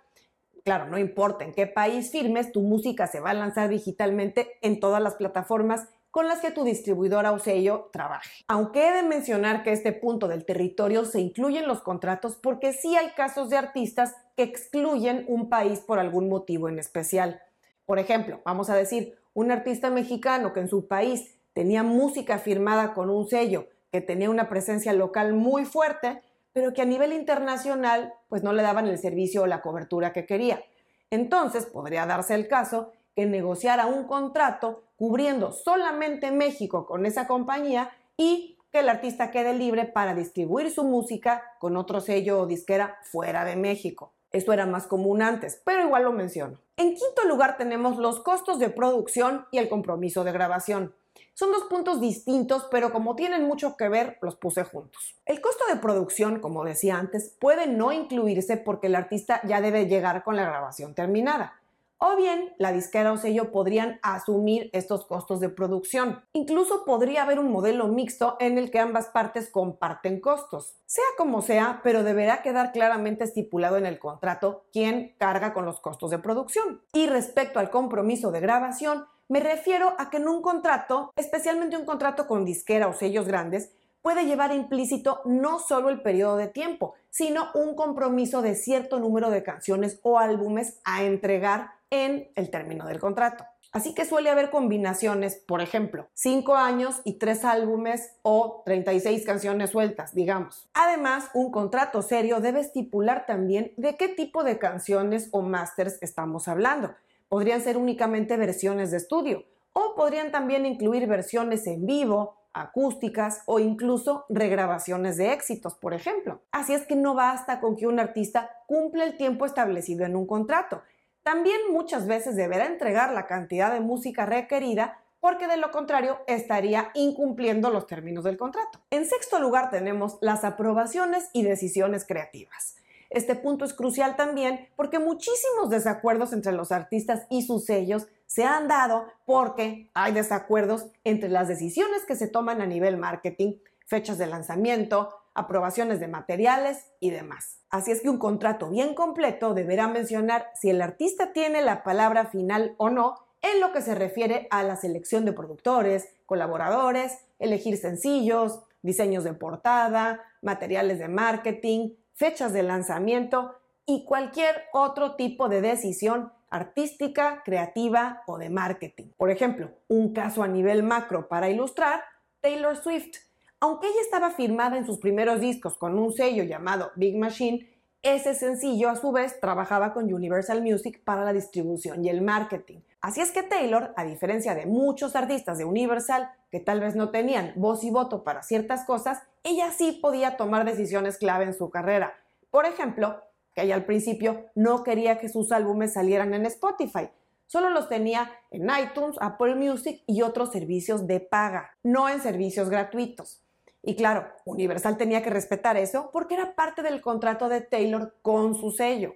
Claro, 0.64 0.86
no 0.86 1.00
importa 1.00 1.44
en 1.44 1.54
qué 1.54 1.66
país 1.66 2.12
firmes, 2.12 2.52
tu 2.52 2.62
música 2.62 3.08
se 3.08 3.20
va 3.20 3.32
a 3.32 3.34
lanzar 3.34 3.68
digitalmente 3.68 4.60
en 4.62 4.80
todas 4.80 5.02
las 5.02 5.16
plataformas 5.16 5.88
con 6.12 6.28
las 6.28 6.40
que 6.40 6.52
tu 6.52 6.64
distribuidora 6.64 7.32
o 7.32 7.40
sello 7.40 7.90
trabaje. 7.92 8.46
Aunque 8.48 8.88
he 8.88 8.92
de 8.92 9.02
mencionar 9.02 9.64
que 9.64 9.72
este 9.72 9.92
punto 9.92 10.28
del 10.28 10.46
territorio 10.46 11.04
se 11.04 11.20
incluye 11.20 11.58
en 11.58 11.68
los 11.68 11.82
contratos 11.82 12.36
porque 12.36 12.74
sí 12.74 12.96
hay 12.96 13.10
casos 13.16 13.50
de 13.50 13.58
artistas 13.58 14.14
que 14.38 14.44
excluyen 14.44 15.26
un 15.28 15.50
país 15.50 15.80
por 15.80 15.98
algún 15.98 16.30
motivo 16.30 16.70
en 16.70 16.78
especial. 16.78 17.42
Por 17.88 17.98
ejemplo, 17.98 18.40
vamos 18.46 18.70
a 18.70 18.76
decir, 18.76 19.18
un 19.34 19.50
artista 19.50 19.90
mexicano 19.90 20.54
que 20.54 20.60
en 20.60 20.68
su 20.68 20.88
país 20.88 21.40
tenía 21.54 21.82
música 21.82 22.38
firmada 22.38 22.94
con 22.94 23.10
un 23.10 23.28
sello 23.28 23.66
que 23.92 24.00
tenía 24.00 24.30
una 24.30 24.48
presencia 24.48 24.94
local 24.94 25.34
muy 25.34 25.66
fuerte, 25.66 26.22
pero 26.54 26.74
que 26.74 26.82
a 26.82 26.86
nivel 26.86 27.14
internacional 27.14 28.14
pues 28.30 28.44
no 28.44 28.54
le 28.54 28.64
daban 28.64 28.88
el 28.88 28.98
servicio 28.98 29.44
o 29.44 29.48
la 29.48 29.62
cobertura 29.62 30.14
que 30.14 30.26
quería. 30.26 30.64
Entonces 31.10 31.66
podría 31.66 32.06
darse 32.06 32.36
el 32.36 32.48
caso 32.48 32.94
que 33.16 33.26
negociara 33.26 33.86
un 33.86 34.06
contrato 34.06 34.84
cubriendo 34.96 35.52
solamente 35.52 36.32
México 36.32 36.86
con 36.86 37.06
esa 37.06 37.28
compañía 37.28 37.92
y 38.18 38.58
que 38.72 38.80
el 38.80 38.90
artista 38.90 39.32
quede 39.32 39.54
libre 39.54 39.86
para 39.86 40.16
distribuir 40.16 40.72
su 40.72 40.84
música 40.84 41.44
con 41.60 41.76
otro 41.76 42.00
sello 42.00 42.42
o 42.42 42.46
disquera 42.48 42.98
fuera 43.04 43.44
de 43.44 43.58
México. 43.58 44.14
Esto 44.32 44.54
era 44.54 44.66
más 44.66 44.88
común 44.88 45.22
antes, 45.22 45.62
pero 45.66 45.84
igual 45.84 46.04
lo 46.04 46.14
menciono. 46.14 46.60
En 46.78 46.96
quinto 46.96 47.26
lugar 47.28 47.58
tenemos 47.58 47.98
los 47.98 48.22
costos 48.22 48.60
de 48.60 48.70
producción 48.70 49.46
y 49.52 49.58
el 49.58 49.68
compromiso 49.68 50.24
de 50.24 50.32
grabación. 50.32 50.96
Son 51.34 51.52
dos 51.52 51.64
puntos 51.64 52.02
distintos, 52.02 52.68
pero 52.70 52.92
como 52.92 53.16
tienen 53.16 53.48
mucho 53.48 53.78
que 53.78 53.90
ver, 53.90 54.18
los 54.22 54.36
puse 54.36 54.64
juntos. 54.64 55.16
El 55.26 55.42
costo 55.42 55.66
de 55.68 55.78
producción, 55.78 56.40
como 56.40 56.64
decía 56.64 56.98
antes, 56.98 57.36
puede 57.40 57.68
no 57.68 57.92
incluirse 57.92 58.58
porque 58.58 58.88
el 58.88 58.96
artista 58.96 59.42
ya 59.48 59.62
debe 59.62 59.88
llegar 59.88 60.24
con 60.24 60.36
la 60.36 60.44
grabación 60.44 60.94
terminada. 60.94 61.62
O 62.04 62.16
bien, 62.16 62.52
la 62.58 62.72
disquera 62.72 63.12
o 63.12 63.18
sello 63.18 63.52
podrían 63.52 64.00
asumir 64.02 64.72
estos 64.74 65.06
costos 65.06 65.40
de 65.40 65.50
producción. 65.50 66.24
Incluso 66.34 66.84
podría 66.84 67.22
haber 67.22 67.38
un 67.38 67.52
modelo 67.52 67.88
mixto 67.90 68.38
en 68.40 68.58
el 68.58 68.72
que 68.72 68.80
ambas 68.80 69.10
partes 69.10 69.52
comparten 69.52 70.20
costos. 70.20 70.74
Sea 70.88 71.06
como 71.16 71.44
sea, 71.44 71.82
pero 71.84 72.02
deberá 72.04 72.42
quedar 72.42 72.72
claramente 72.72 73.24
estipulado 73.24 73.78
en 73.78 73.86
el 73.86 74.00
contrato 74.00 74.66
quién 74.74 75.14
carga 75.20 75.54
con 75.54 75.64
los 75.64 75.80
costos 75.80 76.10
de 76.10 76.18
producción. 76.18 76.82
Y 76.92 77.06
respecto 77.06 77.60
al 77.60 77.70
compromiso 77.70 78.32
de 78.32 78.40
grabación, 78.40 79.06
me 79.32 79.40
refiero 79.40 79.96
a 79.98 80.10
que 80.10 80.18
en 80.18 80.28
un 80.28 80.42
contrato, 80.42 81.14
especialmente 81.16 81.78
un 81.78 81.86
contrato 81.86 82.28
con 82.28 82.44
disquera 82.44 82.90
o 82.90 82.94
sellos 82.94 83.26
grandes, 83.26 83.72
puede 84.02 84.26
llevar 84.26 84.52
implícito 84.52 85.22
no 85.24 85.60
solo 85.60 85.90
el 85.90 86.02
periodo 86.02 86.36
de 86.36 86.48
tiempo, 86.48 86.96
sino 87.10 87.48
un 87.54 87.74
compromiso 87.74 88.42
de 88.42 88.56
cierto 88.56 89.00
número 89.00 89.30
de 89.30 89.42
canciones 89.42 90.02
o 90.04 90.20
álbumes 90.20 90.82
a 90.84 91.04
entregar 91.04 91.72
en 91.90 92.30
el 92.36 92.50
término 92.50 92.86
del 92.86 93.00
contrato. 93.00 93.46
Así 93.72 93.94
que 93.94 94.04
suele 94.04 94.30
haber 94.30 94.50
combinaciones, 94.50 95.36
por 95.36 95.62
ejemplo, 95.62 96.10
5 96.14 96.56
años 96.56 97.00
y 97.06 97.14
3 97.14 97.46
álbumes 97.46 98.12
o 98.24 98.64
36 98.66 99.26
canciones 99.26 99.70
sueltas, 99.70 100.14
digamos. 100.14 100.70
Además, 100.74 101.30
un 101.34 101.52
contrato 101.52 102.02
serio 102.02 102.42
debe 102.42 102.60
estipular 102.60 103.26
también 103.26 103.72
de 103.78 103.96
qué 103.96 104.10
tipo 104.10 104.44
de 104.44 104.60
canciones 104.60 105.30
o 105.32 105.42
masters 105.42 106.00
estamos 106.02 106.50
hablando 106.50 106.94
podrían 107.32 107.62
ser 107.62 107.78
únicamente 107.78 108.36
versiones 108.36 108.92
de 108.92 108.98
estudio 108.98 109.46
o 109.72 109.96
podrían 109.96 110.32
también 110.34 110.66
incluir 110.66 111.08
versiones 111.08 111.66
en 111.66 111.86
vivo, 111.86 112.36
acústicas 112.52 113.44
o 113.46 113.58
incluso 113.60 114.26
regrabaciones 114.28 115.16
de 115.16 115.32
éxitos, 115.32 115.76
por 115.76 115.94
ejemplo. 115.94 116.42
Así 116.52 116.74
es 116.74 116.86
que 116.86 116.98
no 116.98 117.16
basta 117.16 117.62
con 117.62 117.78
que 117.78 117.88
un 117.88 118.02
artista 118.02 118.50
cumpla 118.68 119.06
el 119.06 119.16
tiempo 119.16 119.46
establecido 119.46 120.06
en 120.06 120.18
un 120.18 120.28
contrato. 120.28 120.82
También 121.24 121.62
muchas 121.72 122.06
veces 122.06 122.36
deberá 122.36 122.66
entregar 122.66 123.14
la 123.14 123.28
cantidad 123.28 123.72
de 123.72 123.80
música 123.80 124.26
requerida 124.26 125.00
porque 125.22 125.48
de 125.48 125.56
lo 125.56 125.72
contrario 125.72 126.20
estaría 126.28 126.92
incumpliendo 126.96 127.70
los 127.70 127.88
términos 127.88 128.26
del 128.26 128.36
contrato. 128.36 128.82
En 128.90 129.06
sexto 129.06 129.40
lugar 129.40 129.70
tenemos 129.70 130.18
las 130.20 130.44
aprobaciones 130.44 131.30
y 131.32 131.44
decisiones 131.44 132.06
creativas. 132.06 132.76
Este 133.12 133.36
punto 133.36 133.66
es 133.66 133.74
crucial 133.74 134.16
también 134.16 134.70
porque 134.78 134.98
muchísimos 134.98 135.70
desacuerdos 135.70 136.32
entre 136.32 136.54
los 136.54 136.72
artistas 136.72 137.28
y 137.30 137.42
sus 137.44 137.66
sellos 137.66 138.08
se 138.26 138.46
han 138.46 138.70
dado 138.70 139.06
porque 139.26 139.92
hay 139.94 140.14
desacuerdos 140.14 140.88
entre 141.04 141.28
las 141.28 141.50
decisiones 141.50 142.06
que 142.08 142.16
se 142.16 142.30
toman 142.30 142.62
a 142.62 142.66
nivel 142.66 142.96
marketing, 142.96 143.56
fechas 143.86 144.18
de 144.18 144.28
lanzamiento, 144.28 145.10
aprobaciones 145.34 146.00
de 146.00 146.08
materiales 146.08 146.88
y 147.02 147.10
demás. 147.10 147.60
Así 147.70 147.92
es 147.92 148.02
que 148.02 148.10
un 148.10 148.18
contrato 148.18 148.70
bien 148.70 148.96
completo 148.96 149.54
deberá 149.54 149.90
mencionar 149.90 150.50
si 150.56 150.70
el 150.70 150.82
artista 150.82 151.34
tiene 151.34 151.62
la 151.62 151.84
palabra 151.84 152.28
final 152.28 152.76
o 152.78 152.90
no 152.90 153.16
en 153.42 153.60
lo 153.60 153.74
que 153.74 153.82
se 153.82 153.94
refiere 153.94 154.48
a 154.52 154.64
la 154.64 154.78
selección 154.78 155.26
de 155.26 155.34
productores, 155.34 156.08
colaboradores, 156.26 157.18
elegir 157.40 157.76
sencillos, 157.76 158.62
diseños 158.82 159.26
de 159.26 159.34
portada, 159.34 160.22
materiales 160.42 161.00
de 161.00 161.10
marketing, 161.10 161.90
fechas 162.14 162.54
de 162.54 162.64
lanzamiento 162.64 163.56
y 163.86 164.06
cualquier 164.06 164.64
otro 164.74 165.16
tipo 165.16 165.50
de 165.50 165.62
decisión 165.62 166.32
artística, 166.50 167.42
creativa 167.44 168.24
o 168.28 168.38
de 168.38 168.50
marketing. 168.50 169.08
Por 169.18 169.32
ejemplo, 169.32 169.72
un 169.88 170.14
caso 170.14 170.44
a 170.44 170.48
nivel 170.48 170.84
macro 170.84 171.28
para 171.28 171.50
ilustrar, 171.50 172.04
Taylor 172.42 172.76
Swift. 172.76 173.18
Aunque 173.60 173.88
ella 173.88 174.02
estaba 174.02 174.32
firmada 174.32 174.78
en 174.78 174.86
sus 174.86 175.00
primeros 175.00 175.40
discos 175.40 175.78
con 175.78 175.98
un 175.98 176.12
sello 176.12 176.44
llamado 176.44 176.92
Big 176.96 177.18
Machine, 177.18 177.70
ese 178.02 178.34
sencillo 178.34 178.90
a 178.90 178.96
su 178.96 179.12
vez 179.12 179.40
trabajaba 179.40 179.94
con 179.94 180.12
Universal 180.12 180.62
Music 180.62 181.04
para 181.04 181.24
la 181.24 181.34
distribución 181.34 182.04
y 182.04 182.10
el 182.10 182.22
marketing. 182.22 182.80
Así 183.02 183.20
es 183.20 183.32
que 183.32 183.42
Taylor, 183.42 183.94
a 183.98 184.04
diferencia 184.04 184.54
de 184.54 184.68
muchos 184.68 185.16
artistas 185.16 185.58
de 185.58 185.66
Universal 185.66 186.30
que 186.52 186.60
tal 186.60 186.80
vez 186.80 186.96
no 186.96 187.10
tenían 187.10 187.52
voz 187.56 187.84
y 187.84 187.90
voto 187.90 188.24
para 188.24 188.44
ciertas 188.44 188.86
cosas, 188.86 189.24
ella 189.44 189.72
sí 189.72 190.00
podía 190.02 190.38
tomar 190.38 190.66
decisiones 190.66 191.18
clave 191.18 191.46
en 191.46 191.56
su 191.56 191.72
carrera. 191.72 192.14
Por 192.52 192.66
ejemplo, 192.66 193.24
que 193.56 193.64
ella 193.64 193.74
al 193.74 193.86
principio 193.86 194.46
no 194.54 194.84
quería 194.84 195.18
que 195.18 195.30
sus 195.30 195.52
álbumes 195.52 195.94
salieran 195.94 196.34
en 196.34 196.46
Spotify. 196.46 197.10
solo 197.48 197.70
los 197.70 197.90
tenía 197.90 198.32
en 198.50 198.70
iTunes, 198.70 199.18
Apple 199.20 199.56
Music 199.56 200.04
y 200.08 200.22
otros 200.22 200.52
servicios 200.54 201.06
de 201.06 201.20
paga, 201.20 201.72
no 201.84 202.08
en 202.08 202.22
servicios 202.22 202.70
gratuitos. 202.70 203.44
Y 203.84 203.96
claro, 203.96 204.28
Universal 204.46 204.96
tenía 204.96 205.22
que 205.22 205.32
respetar 205.32 205.76
eso 205.76 206.12
porque 206.14 206.36
era 206.36 206.56
parte 206.56 206.82
del 206.82 207.02
contrato 207.02 207.50
de 207.50 207.62
Taylor 207.62 208.16
con 208.22 208.56
su 208.56 208.72
sello. 208.72 209.16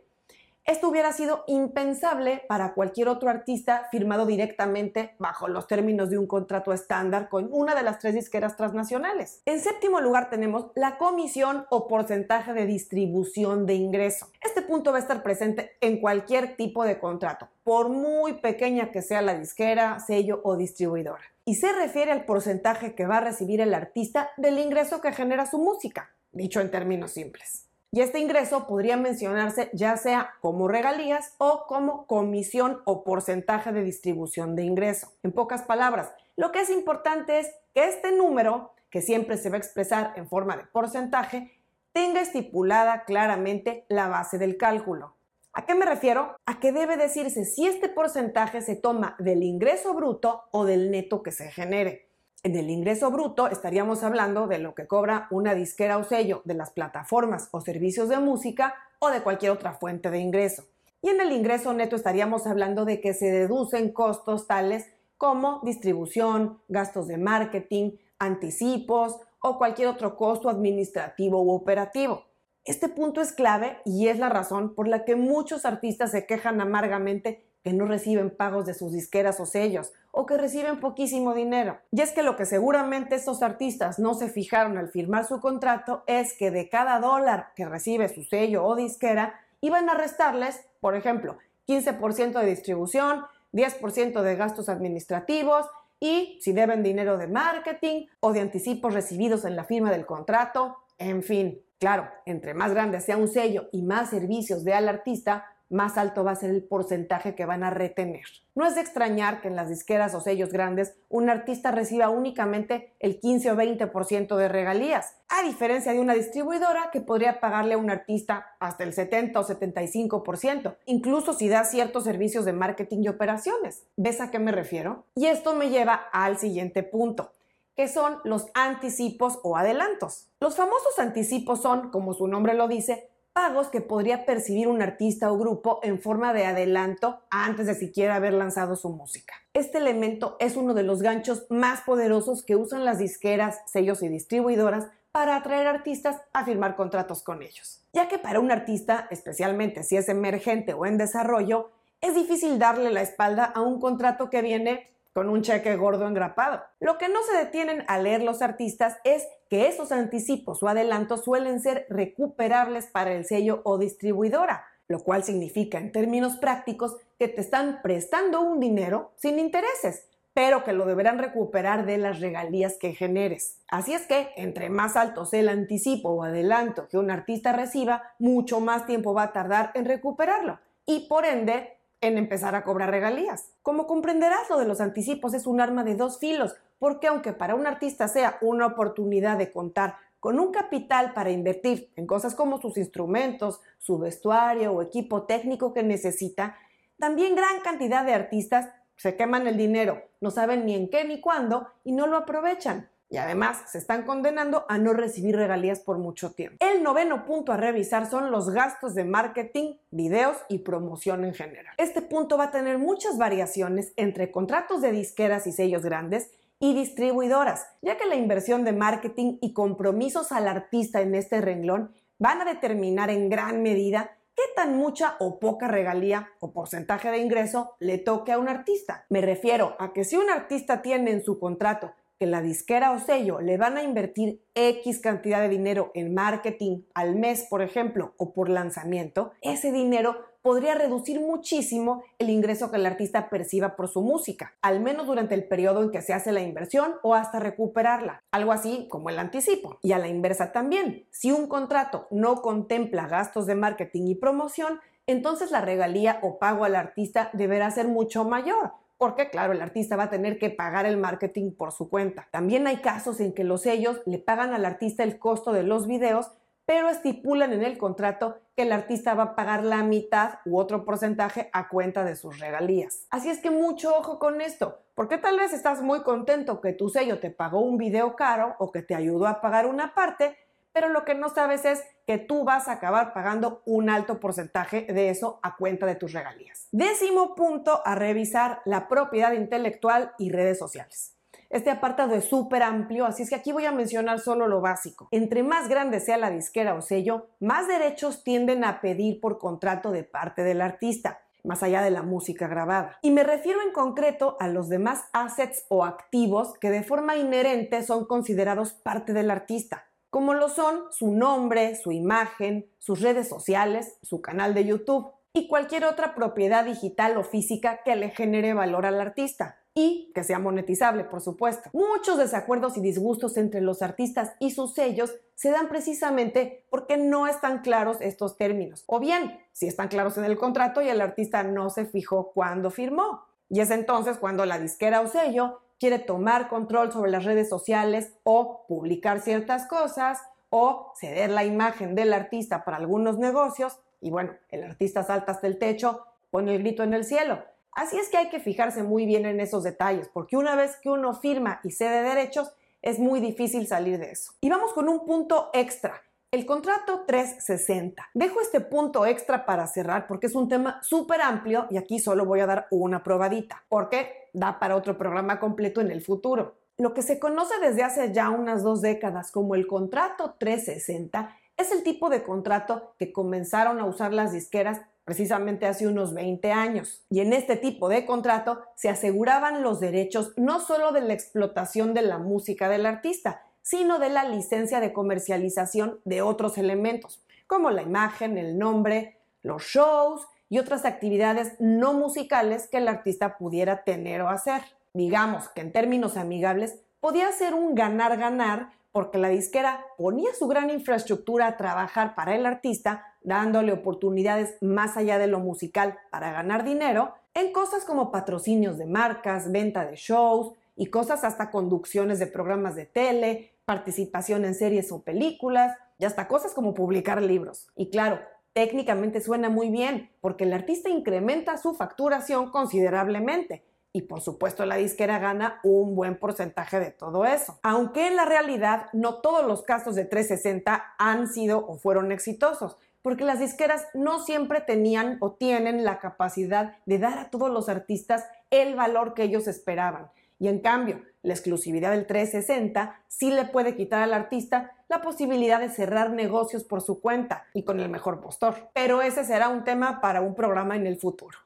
Esto 0.65 0.89
hubiera 0.89 1.13
sido 1.13 1.43
impensable 1.45 2.41
para 2.47 2.73
cualquier 2.73 3.07
otro 3.07 3.29
artista 3.29 3.87
firmado 3.91 4.25
directamente 4.25 5.13
bajo 5.19 5.47
los 5.47 5.67
términos 5.67 6.09
de 6.09 6.17
un 6.17 6.25
contrato 6.25 6.73
estándar 6.73 7.29
con 7.29 7.49
una 7.51 7.75
de 7.75 7.83
las 7.83 7.99
tres 7.99 8.15
disqueras 8.15 8.57
transnacionales. 8.57 9.43
En 9.45 9.59
séptimo 9.59 10.01
lugar 10.01 10.31
tenemos 10.31 10.71
la 10.73 10.97
comisión 10.97 11.67
o 11.69 11.87
porcentaje 11.87 12.53
de 12.53 12.65
distribución 12.65 13.67
de 13.67 13.75
ingreso. 13.75 14.31
Este 14.41 14.63
punto 14.63 14.91
va 14.91 14.97
a 14.97 15.01
estar 15.01 15.21
presente 15.21 15.77
en 15.81 16.01
cualquier 16.01 16.55
tipo 16.55 16.83
de 16.83 16.97
contrato, 16.97 17.47
por 17.63 17.89
muy 17.89 18.33
pequeña 18.33 18.91
que 18.91 19.03
sea 19.03 19.21
la 19.21 19.37
disquera, 19.37 19.99
sello 19.99 20.41
o 20.43 20.57
distribuidora. 20.57 21.21
Y 21.45 21.55
se 21.55 21.73
refiere 21.73 22.11
al 22.11 22.25
porcentaje 22.25 22.95
que 22.95 23.05
va 23.05 23.17
a 23.17 23.21
recibir 23.21 23.61
el 23.61 23.75
artista 23.75 24.31
del 24.35 24.57
ingreso 24.57 24.99
que 24.99 25.13
genera 25.13 25.45
su 25.45 25.59
música, 25.59 26.09
dicho 26.31 26.59
en 26.59 26.71
términos 26.71 27.11
simples 27.11 27.65
y 27.95 28.01
este 28.01 28.19
ingreso 28.19 28.67
podría 28.67 28.97
mencionarse 28.97 29.69
ya 29.71 29.95
sea 29.95 30.33
como 30.41 30.67
regalías 30.67 31.33
o 31.37 31.63
como 31.65 32.07
comisión 32.07 32.81
o 32.83 33.05
porcentaje 33.05 33.71
de 33.71 33.85
distribución 33.85 34.57
de 34.57 34.63
ingreso. 34.63 35.13
En 35.23 35.31
pocas 35.31 35.63
palabras, 35.63 36.11
lo 36.35 36.51
que 36.51 36.59
es 36.59 36.69
importante 36.69 37.39
es 37.39 37.49
que 37.73 37.87
este 37.87 38.11
número, 38.11 38.73
que 38.89 39.01
siempre 39.01 39.37
se 39.37 39.49
va 39.49 39.55
a 39.55 39.59
expresar 39.59 40.11
en 40.17 40.27
forma 40.27 40.57
de 40.57 40.65
porcentaje, 40.65 41.53
tenga 41.93 42.19
estipulada 42.19 43.05
claramente 43.05 43.85
la 43.87 44.09
base 44.09 44.37
del 44.37 44.57
cálculo. 44.57 45.15
¿A 45.53 45.65
qué 45.65 45.73
me 45.73 45.85
refiero? 45.85 46.35
A 46.45 46.59
que 46.59 46.73
debe 46.73 46.97
decirse 46.97 47.45
si 47.45 47.65
este 47.65 47.87
porcentaje 47.87 48.61
se 48.61 48.75
toma 48.75 49.15
del 49.19 49.41
ingreso 49.41 49.93
bruto 49.93 50.43
o 50.51 50.65
del 50.65 50.91
neto 50.91 51.23
que 51.23 51.31
se 51.31 51.49
genere. 51.49 52.04
En 52.45 52.55
el 52.55 52.69
ingreso 52.69 53.09
bruto 53.09 53.47
estaríamos 53.47 54.03
hablando 54.03 54.45
de 54.45 54.59
lo 54.59 54.75
que 54.75 54.85
cobra 54.85 55.27
una 55.31 55.55
disquera 55.55 55.97
o 55.97 56.03
sello 56.03 56.43
de 56.45 56.53
las 56.53 56.69
plataformas 56.69 57.49
o 57.49 57.59
servicios 57.59 58.07
de 58.07 58.19
música 58.19 58.75
o 58.99 59.09
de 59.09 59.21
cualquier 59.21 59.51
otra 59.51 59.73
fuente 59.73 60.11
de 60.11 60.19
ingreso. 60.19 60.63
Y 61.01 61.09
en 61.09 61.21
el 61.21 61.31
ingreso 61.31 61.73
neto 61.73 61.95
estaríamos 61.95 62.45
hablando 62.45 62.85
de 62.85 63.01
que 63.01 63.15
se 63.15 63.31
deducen 63.31 63.91
costos 63.91 64.45
tales 64.45 64.85
como 65.17 65.59
distribución, 65.63 66.59
gastos 66.67 67.07
de 67.07 67.17
marketing, 67.17 67.93
anticipos 68.19 69.19
o 69.41 69.57
cualquier 69.57 69.87
otro 69.87 70.15
costo 70.15 70.47
administrativo 70.47 71.41
u 71.41 71.49
operativo. 71.49 72.25
Este 72.63 72.89
punto 72.89 73.21
es 73.21 73.31
clave 73.31 73.79
y 73.85 74.07
es 74.07 74.19
la 74.19 74.29
razón 74.29 74.75
por 74.75 74.87
la 74.87 75.03
que 75.03 75.15
muchos 75.15 75.65
artistas 75.65 76.11
se 76.11 76.27
quejan 76.27 76.61
amargamente 76.61 77.43
que 77.63 77.73
no 77.73 77.85
reciben 77.85 78.29
pagos 78.29 78.67
de 78.67 78.75
sus 78.75 78.91
disqueras 78.91 79.39
o 79.39 79.47
sellos 79.47 79.91
o 80.17 80.25
que 80.25 80.37
reciben 80.37 80.79
poquísimo 80.79 81.33
dinero. 81.33 81.77
Y 81.91 82.01
es 82.01 82.13
que 82.13 82.23
lo 82.23 82.37
que 82.37 82.45
seguramente 82.45 83.15
estos 83.15 83.43
artistas 83.43 83.99
no 83.99 84.13
se 84.13 84.29
fijaron 84.29 84.77
al 84.77 84.87
firmar 84.87 85.25
su 85.25 85.41
contrato 85.41 86.03
es 86.07 86.37
que 86.37 86.51
de 86.51 86.69
cada 86.69 86.99
dólar 86.99 87.51
que 87.55 87.65
recibe 87.65 88.07
su 88.07 88.23
sello 88.23 88.63
o 88.63 88.75
disquera 88.75 89.41
iban 89.59 89.89
a 89.89 89.93
restarles, 89.93 90.65
por 90.79 90.95
ejemplo, 90.95 91.37
15% 91.67 92.39
de 92.39 92.45
distribución, 92.45 93.25
10% 93.51 94.21
de 94.21 94.35
gastos 94.37 94.69
administrativos 94.69 95.65
y 95.99 96.39
si 96.41 96.53
deben 96.53 96.81
dinero 96.81 97.17
de 97.17 97.27
marketing 97.27 98.05
o 98.21 98.31
de 98.31 98.39
anticipos 98.39 98.93
recibidos 98.93 99.43
en 99.43 99.57
la 99.57 99.65
firma 99.65 99.91
del 99.91 100.05
contrato, 100.05 100.77
en 100.97 101.23
fin. 101.23 101.61
Claro, 101.77 102.07
entre 102.25 102.53
más 102.53 102.73
grande 102.73 103.01
sea 103.01 103.17
un 103.17 103.27
sello 103.27 103.67
y 103.73 103.81
más 103.81 104.11
servicios 104.11 104.63
dé 104.63 104.73
al 104.73 104.87
artista, 104.87 105.45
más 105.75 105.97
alto 105.97 106.23
va 106.23 106.31
a 106.31 106.35
ser 106.35 106.49
el 106.49 106.63
porcentaje 106.63 107.35
que 107.35 107.45
van 107.45 107.63
a 107.63 107.69
retener. 107.69 108.25
No 108.55 108.65
es 108.65 108.75
de 108.75 108.81
extrañar 108.81 109.41
que 109.41 109.49
en 109.49 109.55
las 109.55 109.69
disqueras 109.69 110.15
o 110.15 110.21
sellos 110.21 110.51
grandes 110.51 110.95
un 111.09 111.29
artista 111.29 111.71
reciba 111.71 112.09
únicamente 112.09 112.95
el 112.99 113.19
15 113.19 113.51
o 113.51 113.55
20% 113.55 114.35
de 114.35 114.47
regalías, 114.47 115.15
a 115.29 115.43
diferencia 115.43 115.91
de 115.91 115.99
una 115.99 116.13
distribuidora 116.13 116.89
que 116.91 117.01
podría 117.01 117.39
pagarle 117.39 117.75
a 117.75 117.77
un 117.77 117.91
artista 117.91 118.55
hasta 118.59 118.83
el 118.83 118.93
70 118.93 119.39
o 119.39 119.43
75%, 119.45 120.77
incluso 120.85 121.33
si 121.33 121.49
da 121.49 121.65
ciertos 121.65 122.05
servicios 122.05 122.45
de 122.45 122.53
marketing 122.53 123.03
y 123.03 123.09
operaciones. 123.09 123.83
¿Ves 123.97 124.21
a 124.21 124.31
qué 124.31 124.39
me 124.39 124.51
refiero? 124.51 125.05
Y 125.15 125.27
esto 125.27 125.53
me 125.53 125.69
lleva 125.69 125.93
al 126.11 126.37
siguiente 126.37 126.81
punto 126.81 127.31
que 127.75 127.87
son 127.89 128.19
los 128.23 128.47
anticipos 128.53 129.39
o 129.43 129.57
adelantos. 129.57 130.29
Los 130.39 130.55
famosos 130.55 130.97
anticipos 130.97 131.61
son, 131.61 131.91
como 131.91 132.13
su 132.13 132.27
nombre 132.27 132.53
lo 132.53 132.67
dice, 132.67 133.09
pagos 133.35 133.67
que 133.67 133.81
podría 133.81 134.25
percibir 134.25 134.69
un 134.69 134.81
artista 134.81 135.29
o 135.29 135.37
grupo 135.37 135.81
en 135.83 135.99
forma 135.99 136.31
de 136.31 136.45
adelanto 136.45 137.19
antes 137.29 137.67
de 137.67 137.75
siquiera 137.75 138.15
haber 138.15 138.33
lanzado 138.33 138.77
su 138.77 138.87
música. 138.87 139.33
Este 139.53 139.77
elemento 139.77 140.37
es 140.39 140.55
uno 140.55 140.73
de 140.73 140.83
los 140.83 141.01
ganchos 141.01 141.45
más 141.49 141.81
poderosos 141.81 142.45
que 142.45 142.55
usan 142.55 142.85
las 142.85 142.97
disqueras, 142.97 143.59
sellos 143.65 144.01
y 144.03 144.07
distribuidoras 144.07 144.87
para 145.11 145.35
atraer 145.35 145.67
artistas 145.67 146.21
a 146.31 146.45
firmar 146.45 146.77
contratos 146.77 147.23
con 147.23 147.43
ellos. 147.43 147.83
Ya 147.91 148.07
que 148.07 148.19
para 148.19 148.39
un 148.39 148.51
artista, 148.51 149.05
especialmente 149.11 149.83
si 149.83 149.97
es 149.97 150.07
emergente 150.07 150.73
o 150.73 150.85
en 150.85 150.97
desarrollo, 150.97 151.71
es 151.99 152.15
difícil 152.15 152.57
darle 152.57 152.89
la 152.89 153.01
espalda 153.01 153.43
a 153.43 153.59
un 153.59 153.81
contrato 153.81 154.29
que 154.29 154.41
viene 154.41 154.94
con 155.15 155.29
un 155.29 155.43
cheque 155.43 155.77
gordo 155.77 156.05
engrapado. 156.05 156.61
Lo 156.81 156.97
que 156.97 157.07
no 157.07 157.23
se 157.23 157.37
detienen 157.37 157.85
a 157.87 157.97
leer 157.99 158.21
los 158.21 158.41
artistas 158.41 158.97
es 159.05 159.25
que 159.49 159.69
esos 159.69 159.93
anticipos 159.93 160.61
o 160.61 160.67
adelantos 160.67 161.23
suelen 161.23 161.61
ser 161.61 161.85
recuperables 161.89 162.87
para 162.87 163.13
el 163.13 163.23
sello 163.23 163.61
o 163.63 163.77
distribuidora, 163.77 164.65
lo 164.89 164.99
cual 164.99 165.23
significa 165.23 165.77
en 165.77 165.93
términos 165.93 166.35
prácticos 166.35 166.97
que 167.17 167.29
te 167.29 167.39
están 167.39 167.79
prestando 167.81 168.41
un 168.41 168.59
dinero 168.59 169.13
sin 169.15 169.39
intereses, 169.39 170.05
pero 170.33 170.65
que 170.65 170.73
lo 170.73 170.85
deberán 170.85 171.17
recuperar 171.17 171.85
de 171.85 171.97
las 171.97 172.19
regalías 172.19 172.75
que 172.77 172.93
generes. 172.93 173.61
Así 173.69 173.93
es 173.93 174.05
que, 174.07 174.31
entre 174.35 174.69
más 174.69 174.97
alto 174.97 175.23
sea 175.23 175.39
el 175.39 175.47
anticipo 175.47 176.09
o 176.09 176.23
adelanto 176.23 176.89
que 176.89 176.97
un 176.97 177.09
artista 177.09 177.53
reciba, 177.53 178.03
mucho 178.19 178.59
más 178.59 178.85
tiempo 178.85 179.13
va 179.13 179.23
a 179.23 179.31
tardar 179.31 179.71
en 179.75 179.85
recuperarlo 179.85 180.59
y 180.85 181.07
por 181.07 181.25
ende 181.25 181.74
en 182.01 182.17
empezar 182.17 182.55
a 182.55 182.63
cobrar 182.63 182.91
regalías. 182.91 183.49
Como 183.61 183.87
comprenderás, 183.87 184.49
lo 184.49 184.57
de 184.57 184.65
los 184.65 184.81
anticipos 184.81 185.33
es 185.33 185.47
un 185.47 185.61
arma 185.61 185.83
de 185.83 185.95
dos 185.95 186.19
filos, 186.19 186.55
porque 186.79 187.07
aunque 187.07 187.33
para 187.33 187.55
un 187.55 187.67
artista 187.67 188.07
sea 188.07 188.37
una 188.41 188.67
oportunidad 188.67 189.37
de 189.37 189.51
contar 189.51 189.95
con 190.19 190.39
un 190.39 190.51
capital 190.51 191.13
para 191.13 191.31
invertir 191.31 191.91
en 191.95 192.07
cosas 192.07 192.35
como 192.35 192.59
sus 192.59 192.77
instrumentos, 192.77 193.61
su 193.77 193.99
vestuario 193.99 194.71
o 194.71 194.81
equipo 194.81 195.23
técnico 195.23 195.73
que 195.73 195.83
necesita, 195.83 196.57
también 196.97 197.35
gran 197.35 197.59
cantidad 197.61 198.05
de 198.05 198.13
artistas 198.13 198.69
se 198.97 199.15
queman 199.15 199.45
el 199.47 199.57
dinero, 199.57 200.01
no 200.21 200.31
saben 200.31 200.65
ni 200.65 200.73
en 200.73 200.89
qué 200.89 201.03
ni 201.03 201.21
cuándo 201.21 201.67
y 201.83 201.91
no 201.91 202.07
lo 202.07 202.17
aprovechan 202.17 202.89
y 203.15 203.17
además 203.17 203.63
se 203.67 203.77
están 203.77 204.03
condenando 204.03 204.65
a 204.67 204.77
no 204.77 204.91
recibir 204.91 205.37
regalías 205.37 205.79
por 205.79 205.99
mucho 205.99 206.33
tiempo. 206.33 206.57
El 206.59 206.83
noveno 206.83 207.23
punto 207.23 207.53
a 207.53 207.57
revisar 207.57 208.09
son 208.09 208.29
los 208.29 208.49
gastos 208.49 208.93
de 208.93 209.05
marketing, 209.05 209.75
videos 209.89 210.35
y 210.49 210.59
promoción 210.59 211.23
en 211.23 211.33
general. 211.33 211.73
Este 211.77 212.01
punto 212.01 212.37
va 212.37 212.45
a 212.45 212.51
tener 212.51 212.77
muchas 212.77 213.17
variaciones 213.17 213.93
entre 213.95 214.31
contratos 214.31 214.81
de 214.81 214.91
disqueras 214.91 215.47
y 215.47 215.53
sellos 215.53 215.81
grandes 215.83 216.29
y 216.59 216.73
distribuidoras, 216.73 217.65
ya 217.81 217.95
que 217.95 218.05
la 218.05 218.15
inversión 218.15 218.65
de 218.65 218.73
marketing 218.73 219.37
y 219.39 219.53
compromisos 219.53 220.33
al 220.33 220.49
artista 220.49 220.99
en 220.99 221.15
este 221.15 221.39
renglón 221.39 221.93
van 222.19 222.41
a 222.41 222.45
determinar 222.45 223.09
en 223.09 223.29
gran 223.29 223.63
medida 223.63 224.11
qué 224.35 224.43
tan 224.57 224.75
mucha 224.75 225.15
o 225.19 225.39
poca 225.39 225.69
regalía 225.69 226.31
o 226.41 226.51
porcentaje 226.51 227.11
de 227.11 227.19
ingreso 227.19 227.77
le 227.79 227.97
toque 227.97 228.33
a 228.33 228.39
un 228.39 228.49
artista. 228.49 229.05
Me 229.07 229.21
refiero 229.21 229.77
a 229.79 229.93
que 229.93 230.03
si 230.03 230.17
un 230.17 230.29
artista 230.29 230.81
tiene 230.81 231.11
en 231.11 231.23
su 231.23 231.39
contrato 231.39 231.93
que 232.19 232.25
la 232.25 232.41
disquera 232.41 232.91
o 232.91 232.99
sello 232.99 233.41
le 233.41 233.57
van 233.57 233.77
a 233.77 233.83
invertir 233.83 234.41
X 234.53 234.99
cantidad 234.99 235.41
de 235.41 235.49
dinero 235.49 235.91
en 235.93 236.13
marketing 236.13 236.83
al 236.93 237.15
mes, 237.15 237.45
por 237.49 237.61
ejemplo, 237.61 238.13
o 238.17 238.33
por 238.33 238.49
lanzamiento, 238.49 239.31
ese 239.41 239.71
dinero 239.71 240.17
podría 240.41 240.75
reducir 240.75 241.19
muchísimo 241.19 242.03
el 242.19 242.29
ingreso 242.29 242.69
que 242.69 242.77
el 242.77 242.85
artista 242.85 243.29
perciba 243.29 243.75
por 243.75 243.87
su 243.87 244.01
música, 244.01 244.53
al 244.61 244.79
menos 244.79 245.07
durante 245.07 245.33
el 245.33 245.47
periodo 245.47 245.81
en 245.81 245.89
que 245.89 246.03
se 246.03 246.13
hace 246.13 246.31
la 246.31 246.41
inversión 246.41 246.93
o 247.01 247.15
hasta 247.15 247.39
recuperarla, 247.39 248.21
algo 248.31 248.51
así 248.51 248.87
como 248.89 249.09
el 249.09 249.17
anticipo. 249.17 249.79
Y 249.81 249.93
a 249.93 249.97
la 249.97 250.07
inversa 250.07 250.51
también, 250.51 251.07
si 251.09 251.31
un 251.31 251.47
contrato 251.47 252.05
no 252.11 252.43
contempla 252.43 253.07
gastos 253.07 253.47
de 253.47 253.55
marketing 253.55 254.03
y 254.05 254.15
promoción, 254.15 254.79
entonces 255.07 255.49
la 255.49 255.61
regalía 255.61 256.19
o 256.21 256.37
pago 256.37 256.63
al 256.63 256.75
artista 256.75 257.31
deberá 257.33 257.71
ser 257.71 257.87
mucho 257.87 258.23
mayor, 258.23 258.73
porque 258.97 259.29
claro, 259.29 259.53
el 259.53 259.61
artista 259.61 259.95
va 259.95 260.03
a 260.03 260.09
tener 260.09 260.37
que 260.37 260.49
pagar 260.49 260.85
el 260.85 260.97
marketing 260.97 261.55
por 261.55 261.71
su 261.71 261.89
cuenta. 261.89 262.27
También 262.31 262.67
hay 262.67 262.77
casos 262.77 263.19
en 263.19 263.33
que 263.33 263.43
los 263.43 263.61
sellos 263.61 264.01
le 264.05 264.19
pagan 264.19 264.53
al 264.53 264.65
artista 264.65 265.03
el 265.03 265.19
costo 265.19 265.51
de 265.51 265.63
los 265.63 265.87
videos, 265.87 266.31
pero 266.65 266.89
estipulan 266.89 267.53
en 267.53 267.63
el 267.63 267.77
contrato 267.77 268.37
que 268.55 268.63
el 268.63 268.71
artista 268.71 269.13
va 269.13 269.23
a 269.23 269.35
pagar 269.35 269.63
la 269.63 269.83
mitad 269.83 270.39
u 270.45 270.57
otro 270.57 270.83
porcentaje 270.83 271.49
a 271.53 271.69
cuenta 271.69 272.03
de 272.03 272.15
sus 272.15 272.39
regalías. 272.39 273.05
Así 273.11 273.29
es 273.29 273.39
que 273.39 273.51
mucho 273.51 273.95
ojo 273.95 274.17
con 274.17 274.41
esto, 274.41 274.79
porque 274.95 275.17
tal 275.17 275.37
vez 275.37 275.53
estás 275.53 275.81
muy 275.81 276.01
contento 276.01 276.61
que 276.61 276.73
tu 276.73 276.89
sello 276.89 277.19
te 277.19 277.29
pagó 277.29 277.59
un 277.59 277.77
video 277.77 278.15
caro 278.15 278.55
o 278.59 278.71
que 278.71 278.81
te 278.81 278.95
ayudó 278.95 279.27
a 279.27 279.41
pagar 279.41 279.67
una 279.67 279.93
parte, 279.93 280.37
pero 280.75 280.89
lo 280.89 281.05
que 281.05 281.15
no 281.15 281.29
sabes 281.29 281.63
es 281.63 281.81
que 282.05 282.17
tú 282.17 282.43
vas 282.43 282.67
a 282.67 282.73
acabar 282.73 283.13
pagando 283.13 283.61
un 283.65 283.89
alto 283.89 284.19
porcentaje 284.19 284.81
de 284.81 285.09
eso 285.09 285.39
a 285.41 285.55
cuenta 285.55 285.85
de 285.85 285.95
tus 285.95 286.11
regalías. 286.11 286.67
Décimo 286.73 287.33
punto 287.33 287.81
a 287.85 287.95
revisar, 287.95 288.61
la 288.65 288.89
propiedad 288.89 289.31
intelectual 289.31 290.11
y 290.19 290.33
redes 290.33 290.59
sociales. 290.59 291.15
Este 291.49 291.69
apartado 291.71 292.13
es 292.13 292.25
súper 292.25 292.61
amplio, 292.61 293.05
así 293.05 293.23
es 293.23 293.29
que 293.29 293.35
aquí 293.35 293.53
voy 293.53 293.63
a 293.63 293.71
mencionar 293.71 294.19
solo 294.19 294.49
lo 294.49 294.59
básico. 294.59 295.07
Entre 295.11 295.43
más 295.43 295.69
grande 295.69 296.01
sea 296.01 296.17
la 296.17 296.29
disquera 296.29 296.73
o 296.73 296.81
sello, 296.81 297.29
más 297.39 297.69
derechos 297.69 298.25
tienden 298.25 298.65
a 298.65 298.81
pedir 298.81 299.21
por 299.21 299.37
contrato 299.39 299.91
de 299.91 300.03
parte 300.03 300.43
del 300.43 300.59
artista 300.59 301.21
más 301.45 301.61
allá 301.63 301.83
de 301.83 301.91
la 301.91 302.01
música 302.01 302.47
grabada. 302.47 302.97
Y 303.03 303.11
me 303.11 303.23
refiero 303.23 303.61
en 303.61 303.71
concreto 303.71 304.35
a 304.39 304.47
los 304.47 304.67
demás 304.67 305.05
assets 305.13 305.65
o 305.69 305.85
activos 305.85 306.57
que 306.59 306.71
de 306.71 306.81
forma 306.81 307.15
inherente 307.15 307.83
son 307.83 308.05
considerados 308.05 308.73
parte 308.73 309.13
del 309.13 309.29
artista 309.29 309.85
como 310.15 310.33
lo 310.33 310.47
son 310.47 310.79
su 310.91 311.11
nombre, 311.11 311.75
su 311.75 311.91
imagen, 311.91 312.69
sus 312.79 313.01
redes 313.01 313.27
sociales, 313.27 313.97
su 314.01 314.21
canal 314.21 314.53
de 314.53 314.63
YouTube 314.63 315.11
y 315.33 315.49
cualquier 315.49 315.83
otra 315.83 316.15
propiedad 316.15 316.63
digital 316.63 317.17
o 317.17 317.23
física 317.25 317.81
que 317.83 317.97
le 317.97 318.11
genere 318.11 318.53
valor 318.53 318.85
al 318.85 319.01
artista 319.01 319.57
y 319.73 320.13
que 320.15 320.23
sea 320.23 320.39
monetizable, 320.39 321.03
por 321.03 321.19
supuesto. 321.19 321.69
Muchos 321.73 322.17
desacuerdos 322.17 322.77
y 322.77 322.79
disgustos 322.79 323.35
entre 323.35 323.59
los 323.59 323.81
artistas 323.81 324.31
y 324.39 324.51
sus 324.51 324.73
sellos 324.73 325.13
se 325.33 325.51
dan 325.51 325.67
precisamente 325.67 326.63
porque 326.69 326.95
no 326.95 327.27
están 327.27 327.59
claros 327.59 327.97
estos 327.99 328.37
términos, 328.37 328.85
o 328.87 329.01
bien 329.01 329.37
si 329.51 329.67
están 329.67 329.89
claros 329.89 330.17
en 330.17 330.23
el 330.23 330.37
contrato 330.37 330.81
y 330.81 330.87
el 330.87 331.01
artista 331.01 331.43
no 331.43 331.69
se 331.69 331.83
fijó 331.83 332.31
cuando 332.31 332.71
firmó. 332.71 333.25
Y 333.49 333.59
es 333.59 333.69
entonces 333.69 334.17
cuando 334.17 334.45
la 334.45 334.59
disquera 334.59 335.01
o 335.01 335.07
sello 335.07 335.59
quiere 335.79 335.99
tomar 335.99 336.47
control 336.47 336.91
sobre 336.91 337.11
las 337.11 337.25
redes 337.25 337.49
sociales 337.49 338.13
o 338.23 338.65
publicar 338.67 339.19
ciertas 339.19 339.67
cosas 339.67 340.19
o 340.49 340.93
ceder 340.95 341.29
la 341.29 341.43
imagen 341.43 341.95
del 341.95 342.13
artista 342.13 342.63
para 342.63 342.77
algunos 342.77 343.17
negocios 343.17 343.79
y 344.01 344.11
bueno, 344.11 344.33
el 344.49 344.63
artista 344.63 345.03
salta 345.03 345.31
hasta 345.31 345.47
el 345.47 345.57
techo, 345.57 346.05
pone 346.29 346.53
el 346.53 346.61
grito 346.61 346.83
en 346.83 346.93
el 346.93 347.05
cielo. 347.05 347.43
Así 347.71 347.97
es 347.97 348.09
que 348.09 348.17
hay 348.17 348.29
que 348.29 348.39
fijarse 348.39 348.83
muy 348.83 349.05
bien 349.05 349.25
en 349.25 349.39
esos 349.39 349.63
detalles, 349.63 350.09
porque 350.13 350.37
una 350.37 350.55
vez 350.55 350.77
que 350.77 350.89
uno 350.89 351.13
firma 351.13 351.59
y 351.63 351.71
cede 351.71 352.03
derechos, 352.03 352.53
es 352.81 352.99
muy 352.99 353.19
difícil 353.19 353.67
salir 353.67 353.97
de 353.99 354.11
eso. 354.11 354.33
Y 354.41 354.49
vamos 354.49 354.71
con 354.73 354.87
un 354.87 355.05
punto 355.05 355.49
extra. 355.53 356.03
El 356.35 356.45
contrato 356.45 357.05
360. 357.07 358.09
Dejo 358.13 358.41
este 358.41 358.59
punto 358.59 359.05
extra 359.05 359.45
para 359.45 359.67
cerrar 359.67 360.05
porque 360.05 360.27
es 360.27 360.35
un 360.35 360.49
tema 360.49 360.81
súper 360.83 361.21
amplio 361.21 361.65
y 361.69 361.77
aquí 361.77 361.97
solo 361.97 362.25
voy 362.25 362.41
a 362.41 362.45
dar 362.45 362.67
una 362.71 363.03
probadita, 363.03 363.63
porque 363.69 364.27
da 364.33 364.59
para 364.59 364.75
otro 364.75 364.97
programa 364.97 365.39
completo 365.39 365.79
en 365.79 365.91
el 365.91 366.01
futuro. 366.01 366.57
Lo 366.77 366.93
que 366.93 367.03
se 367.03 367.19
conoce 367.21 367.53
desde 367.61 367.83
hace 367.83 368.11
ya 368.11 368.31
unas 368.31 368.63
dos 368.63 368.81
décadas 368.81 369.31
como 369.31 369.55
el 369.55 369.65
contrato 369.65 370.35
360 370.37 371.37
es 371.55 371.71
el 371.71 371.83
tipo 371.83 372.09
de 372.09 372.21
contrato 372.21 372.95
que 372.99 373.13
comenzaron 373.13 373.79
a 373.79 373.85
usar 373.85 374.11
las 374.11 374.33
disqueras 374.33 374.81
precisamente 375.05 375.67
hace 375.67 375.87
unos 375.87 376.13
20 376.13 376.51
años. 376.51 377.05
Y 377.09 377.21
en 377.21 377.31
este 377.31 377.55
tipo 377.55 377.87
de 377.87 378.05
contrato 378.05 378.59
se 378.75 378.89
aseguraban 378.89 379.63
los 379.63 379.79
derechos 379.79 380.33
no 380.35 380.59
solo 380.59 380.91
de 380.91 380.99
la 380.99 381.13
explotación 381.13 381.93
de 381.93 382.01
la 382.01 382.17
música 382.17 382.67
del 382.67 382.85
artista, 382.85 383.44
sino 383.65 383.97
de 383.97 384.09
la 384.09 384.23
licencia 384.23 384.79
de 384.79 384.93
comercialización 384.93 385.99
de 386.05 386.21
otros 386.21 386.59
elementos, 386.59 387.25
como 387.47 387.71
la 387.71 387.81
imagen, 387.81 388.37
el 388.37 388.59
nombre, 388.59 389.17
los 389.41 389.63
shows 389.63 390.27
y 390.49 390.59
otras 390.59 390.85
actividades 390.85 391.55
no 391.59 391.95
musicales 391.95 392.67
que 392.67 392.77
el 392.77 392.87
artista 392.87 393.39
pudiera 393.39 393.83
tener 393.83 394.21
o 394.21 394.29
hacer. 394.29 394.61
Digamos 394.93 395.49
que 395.49 395.61
en 395.61 395.71
términos 395.71 396.15
amigables 396.15 396.79
podía 396.99 397.31
ser 397.31 397.55
un 397.55 397.73
ganar-ganar 397.73 398.69
porque 398.91 399.17
la 399.17 399.29
disquera 399.29 399.83
ponía 399.97 400.33
su 400.37 400.47
gran 400.47 400.69
infraestructura 400.69 401.47
a 401.47 401.57
trabajar 401.57 402.13
para 402.13 402.35
el 402.35 402.45
artista, 402.45 403.03
dándole 403.23 403.73
oportunidades 403.73 404.57
más 404.61 404.95
allá 404.95 405.17
de 405.17 405.25
lo 405.25 405.39
musical 405.39 405.97
para 406.11 406.31
ganar 406.31 406.63
dinero, 406.63 407.15
en 407.33 407.51
cosas 407.51 407.83
como 407.83 408.11
patrocinios 408.11 408.77
de 408.77 408.85
marcas, 408.85 409.51
venta 409.51 409.85
de 409.85 409.95
shows 409.95 410.53
y 410.75 410.85
cosas 410.85 411.23
hasta 411.23 411.49
conducciones 411.49 412.19
de 412.19 412.27
programas 412.27 412.75
de 412.75 412.85
tele, 412.85 413.54
participación 413.65 414.45
en 414.45 414.55
series 414.55 414.91
o 414.91 415.03
películas 415.03 415.77
y 415.97 416.05
hasta 416.05 416.27
cosas 416.27 416.53
como 416.53 416.73
publicar 416.73 417.21
libros. 417.21 417.67
Y 417.75 417.89
claro, 417.89 418.19
técnicamente 418.53 419.21
suena 419.21 419.49
muy 419.49 419.69
bien 419.69 420.11
porque 420.21 420.45
el 420.45 420.53
artista 420.53 420.89
incrementa 420.89 421.57
su 421.57 421.73
facturación 421.73 422.51
considerablemente 422.51 423.63
y 423.95 424.01
por 424.01 424.19
supuesto 424.19 424.65
la 424.65 424.75
disquera 424.75 425.19
gana 425.19 425.61
un 425.63 425.95
buen 425.95 426.17
porcentaje 426.17 426.81
de 426.81 426.91
todo 426.91 427.23
eso. 427.23 427.59
Aunque 427.63 428.07
en 428.07 428.17
la 428.17 428.25
realidad 428.25 428.87
no 428.91 429.21
todos 429.21 429.47
los 429.47 429.63
casos 429.63 429.95
de 429.95 430.03
360 430.03 430.95
han 430.97 431.29
sido 431.29 431.65
o 431.65 431.77
fueron 431.77 432.11
exitosos, 432.11 432.75
porque 433.01 433.23
las 433.23 433.39
disqueras 433.39 433.87
no 433.93 434.19
siempre 434.19 434.59
tenían 434.59 435.17
o 435.21 435.31
tienen 435.31 435.85
la 435.85 435.99
capacidad 435.99 436.75
de 436.85 436.99
dar 436.99 437.17
a 437.19 437.29
todos 437.29 437.49
los 437.49 437.69
artistas 437.69 438.25
el 438.49 438.75
valor 438.75 439.13
que 439.13 439.23
ellos 439.23 439.47
esperaban. 439.47 440.09
Y 440.39 440.49
en 440.49 440.59
cambio, 440.59 441.01
la 441.25 441.33
exclusividad 441.33 441.91
del 441.91 442.05
360 442.05 443.01
sí 443.07 443.31
le 443.31 443.45
puede 443.45 443.75
quitar 443.75 444.01
al 444.01 444.13
artista 444.13 444.71
la 444.87 445.01
posibilidad 445.01 445.59
de 445.59 445.69
cerrar 445.69 446.11
negocios 446.11 446.63
por 446.63 446.81
su 446.81 447.01
cuenta 447.01 447.45
y 447.53 447.63
con 447.63 447.79
el 447.79 447.89
mejor 447.89 448.21
postor. 448.21 448.69
Pero 448.73 449.01
ese 449.01 449.23
será 449.23 449.49
un 449.49 449.63
tema 449.63 449.99
para 450.01 450.21
un 450.21 450.35
programa 450.35 450.75
en 450.75 450.85
el 450.85 450.97
futuro. 450.97 451.44